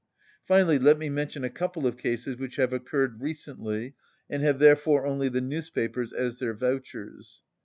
Finally, 0.47 0.79
let 0.79 0.97
me 0.97 1.11
mention 1.11 1.43
a 1.43 1.49
couple 1.51 1.85
of 1.85 1.95
cases 1.95 2.35
which 2.37 2.55
have 2.55 2.73
occurred 2.73 3.21
recently, 3.21 3.93
and 4.31 4.41
have 4.41 4.57
therefore 4.57 5.05
only 5.05 5.29
the 5.29 5.41
newspapers 5.41 6.11
as 6.11 6.39
their 6.39 6.55
vouchers. 6.55 7.43